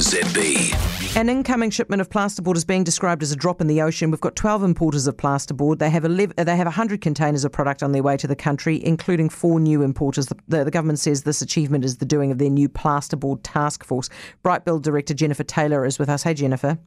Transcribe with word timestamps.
ZB. 0.00 1.16
An 1.16 1.28
incoming 1.28 1.70
shipment 1.70 2.00
of 2.00 2.08
plasterboard 2.08 2.56
is 2.56 2.64
being 2.64 2.84
described 2.84 3.22
as 3.22 3.32
a 3.32 3.36
drop 3.36 3.60
in 3.60 3.66
the 3.66 3.82
ocean. 3.82 4.10
We've 4.10 4.20
got 4.20 4.34
12 4.36 4.62
importers 4.62 5.06
of 5.06 5.16
plasterboard. 5.16 5.78
They 5.78 5.90
have, 5.90 6.04
11, 6.04 6.34
they 6.36 6.56
have 6.56 6.66
100 6.66 7.00
containers 7.00 7.44
of 7.44 7.52
product 7.52 7.82
on 7.82 7.92
their 7.92 8.02
way 8.02 8.16
to 8.16 8.26
the 8.26 8.36
country, 8.36 8.82
including 8.84 9.28
four 9.28 9.60
new 9.60 9.82
importers. 9.82 10.26
The, 10.26 10.36
the, 10.48 10.64
the 10.64 10.70
government 10.70 10.98
says 10.98 11.24
this 11.24 11.42
achievement 11.42 11.84
is 11.84 11.98
the 11.98 12.06
doing 12.06 12.30
of 12.30 12.38
their 12.38 12.48
new 12.48 12.68
plasterboard 12.68 13.40
task 13.42 13.84
force. 13.84 14.08
Brightbuild 14.44 14.82
director 14.82 15.14
Jennifer 15.14 15.44
Taylor 15.44 15.84
is 15.84 15.98
with 15.98 16.08
us. 16.08 16.22
Hey, 16.22 16.34
Jennifer. 16.34 16.78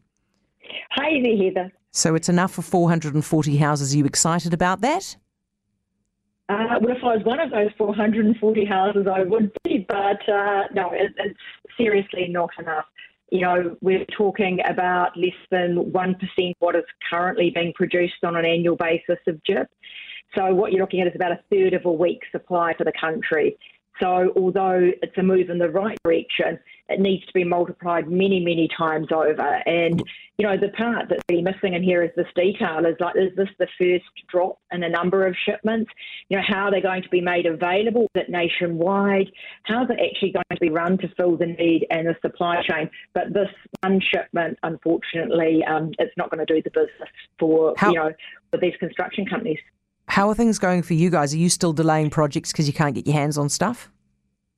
Hi 0.91 1.21
there, 1.21 1.38
Heather. 1.38 1.71
So 1.91 2.16
it's 2.16 2.30
enough 2.30 2.52
for 2.52 2.64
440 2.64 3.57
houses. 3.57 3.93
Are 3.93 3.98
you 3.98 4.05
excited 4.05 4.54
about 4.54 4.82
that? 4.82 5.18
Uh, 6.50 6.78
well, 6.82 6.96
if 6.96 7.04
I 7.04 7.16
was 7.16 7.23
one 7.23 7.39
of 7.39 7.52
those 7.52 7.70
440 7.78 8.66
houses, 8.66 9.07
I 9.12 9.23
would 9.23 9.52
be, 9.64 9.86
but 9.88 10.28
uh, 10.30 10.64
no, 10.73 10.92
it, 10.92 11.14
it's 11.18 11.39
seriously 11.78 12.28
not 12.30 12.50
enough. 12.60 12.86
You 13.32 13.42
know, 13.42 13.78
we're 13.82 14.05
talking 14.18 14.60
about 14.68 15.16
less 15.16 15.32
than 15.50 15.92
1% 15.92 16.54
what 16.60 16.75
is 16.75 16.83
currently 17.10 17.50
being 17.50 17.74
produced 17.75 18.24
on 18.24 18.36
an 18.36 18.46
annual 18.46 18.75
basis 18.75 19.18
of 19.28 19.42
GIB. 19.50 19.66
So 20.36 20.54
what 20.54 20.71
you're 20.71 20.82
looking 20.82 21.02
at 21.02 21.07
is 21.07 21.16
about 21.16 21.32
a 21.32 21.39
third 21.50 21.74
of 21.74 21.86
a 21.86 21.92
week's 21.92 22.28
supply 22.32 22.74
for 22.78 22.83
the 22.83 22.94
country. 23.00 23.57
So 24.02 24.33
although 24.36 24.92
it's 25.02 25.18
a 25.18 25.24
move 25.24 25.50
in 25.50 25.57
the 25.60 25.70
right 25.70 25.97
direction, 26.04 26.60
it 26.89 27.00
needs 27.00 27.25
to 27.25 27.33
be 27.33 27.43
multiplied 27.43 28.10
many, 28.10 28.39
many 28.39 28.68
times 28.75 29.07
over. 29.11 29.61
And, 29.66 30.04
you 30.38 30.46
know, 30.46 30.57
the 30.57 30.69
part 30.69 31.07
that's 31.10 31.21
really 31.29 31.43
missing 31.43 31.74
in 31.75 31.83
here 31.83 32.03
is 32.03 32.09
this 32.16 32.28
detail 32.36 32.86
is 32.86 32.95
like, 33.00 33.16
is 33.16 33.36
this 33.36 33.50
the 33.59 33.67
first 33.80 34.06
drop 34.30 34.59
in 34.72 34.83
a 34.83 34.89
number 34.89 35.25
of 35.25 35.36
shipments? 35.45 35.92
You 36.30 36.38
know, 36.38 36.44
how 36.45 36.66
are 36.66 36.72
they 36.72 36.81
going 36.81 37.03
to 37.03 37.09
be 37.09 37.22
made 37.22 37.45
available? 37.45 38.08
It 38.16 38.30
nationwide? 38.30 39.31
How 39.64 39.83
is 39.83 39.89
it 39.92 40.00
actually 40.03 40.31
going 40.31 40.45
to 40.52 40.59
be 40.59 40.69
run 40.69 40.97
to 41.00 41.08
fill 41.16 41.38
the 41.38 41.45
need 41.45 41.86
and 41.89 42.08
the 42.08 42.16
supply 42.22 42.61
chain? 42.64 42.89
But 43.14 43.33
this 43.33 43.50
one 43.81 44.02
shipment, 44.02 44.58
unfortunately, 44.64 45.64
um, 45.66 45.91
it's 46.00 46.16
not 46.17 46.31
going 46.31 46.45
to 46.45 46.53
do 46.53 46.61
the 46.61 46.71
business 46.71 47.09
for, 47.39 47.73
how- 47.77 47.89
you 47.91 47.95
know, 47.99 48.11
for 48.52 48.58
these 48.58 48.75
construction 48.80 49.25
companies. 49.25 49.59
How 50.14 50.30
are 50.30 50.36
things 50.36 50.59
going 50.59 50.83
for 50.83 50.94
you 50.94 51.09
guys? 51.09 51.33
Are 51.33 51.38
you 51.38 51.50
still 51.50 51.73
delaying 51.73 52.11
projects 52.11 52.52
because 52.52 52.67
you 52.67 52.73
can't 52.73 52.94
get 52.94 53.08
your 53.08 53.16
hands 53.16 53.36
on 53.36 53.50
stuff? 53.50 53.89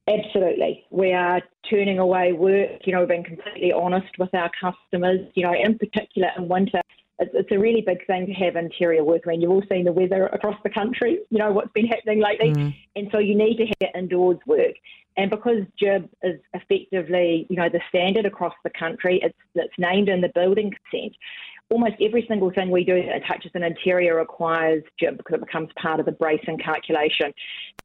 Absolutely. 0.05 0.83
We 0.89 1.13
are 1.13 1.41
turning 1.69 1.97
away 1.97 2.33
work, 2.33 2.81
you 2.83 2.91
know, 2.91 3.05
being 3.05 3.23
completely 3.23 3.71
honest 3.71 4.19
with 4.19 4.33
our 4.33 4.51
customers, 4.59 5.21
you 5.33 5.43
know, 5.43 5.53
in 5.53 5.77
particular 5.79 6.27
in 6.37 6.49
winter. 6.49 6.81
It's, 7.19 7.31
it's 7.33 7.51
a 7.53 7.57
really 7.57 7.79
big 7.79 8.05
thing 8.05 8.25
to 8.25 8.33
have 8.33 8.57
interior 8.57 9.05
work. 9.05 9.21
I 9.25 9.29
mean, 9.29 9.41
you've 9.43 9.51
all 9.51 9.63
seen 9.71 9.85
the 9.85 9.93
weather 9.93 10.27
across 10.27 10.57
the 10.63 10.69
country, 10.69 11.19
you 11.29 11.37
know, 11.37 11.53
what's 11.53 11.71
been 11.71 11.87
happening 11.87 12.19
lately. 12.19 12.51
Mm. 12.51 12.75
And 12.97 13.07
so 13.13 13.19
you 13.19 13.33
need 13.33 13.55
to 13.55 13.65
have 13.65 13.95
indoors 13.95 14.39
work. 14.45 14.75
And 15.15 15.31
because 15.31 15.63
GIB 15.81 16.09
is 16.23 16.41
effectively, 16.53 17.47
you 17.49 17.55
know, 17.55 17.69
the 17.69 17.79
standard 17.87 18.25
across 18.25 18.53
the 18.65 18.71
country, 18.71 19.21
it's, 19.23 19.37
it's 19.53 19.73
named 19.77 20.09
in 20.09 20.19
the 20.19 20.31
building 20.35 20.73
consent 20.91 21.15
almost 21.69 21.95
every 22.01 22.25
single 22.27 22.51
thing 22.51 22.69
we 22.69 22.83
do 22.83 22.95
that 22.95 23.25
touches 23.27 23.51
an 23.53 23.63
interior 23.63 24.15
requires 24.17 24.83
GIB 25.01 25.17
because 25.17 25.35
it 25.35 25.45
becomes 25.45 25.69
part 25.81 25.99
of 25.99 26.05
the 26.05 26.11
bracing 26.11 26.57
calculation. 26.57 27.33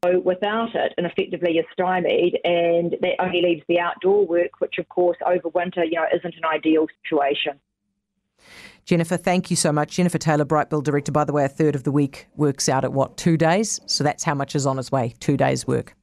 So 0.03 0.19
without 0.19 0.75
it, 0.75 0.93
and 0.97 1.05
effectively 1.05 1.53
you're 1.53 1.63
stymied, 1.73 2.39
and 2.43 2.95
that 3.01 3.15
only 3.19 3.41
leaves 3.41 3.63
the 3.67 3.79
outdoor 3.79 4.25
work, 4.25 4.59
which 4.59 4.75
of 4.77 4.87
course 4.89 5.17
over 5.25 5.49
winter, 5.53 5.83
you 5.83 5.95
know, 5.95 6.05
isn't 6.13 6.35
an 6.35 6.45
ideal 6.45 6.87
situation. 7.03 7.59
Jennifer, 8.85 9.17
thank 9.17 9.51
you 9.51 9.55
so 9.55 9.71
much. 9.71 9.95
Jennifer 9.95 10.17
Taylor, 10.17 10.45
Brightbuild 10.45 10.83
Director. 10.83 11.11
By 11.11 11.23
the 11.23 11.33
way, 11.33 11.45
a 11.45 11.49
third 11.49 11.75
of 11.75 11.83
the 11.83 11.91
week 11.91 12.27
works 12.35 12.67
out 12.67 12.83
at 12.83 12.91
what, 12.91 13.15
two 13.15 13.37
days? 13.37 13.79
So 13.85 14.03
that's 14.03 14.23
how 14.23 14.33
much 14.33 14.55
is 14.55 14.65
on 14.65 14.79
its 14.79 14.91
way, 14.91 15.13
two 15.19 15.37
days' 15.37 15.67
work. 15.67 15.95